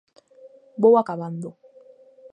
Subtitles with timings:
[0.83, 1.49] Vou acabando.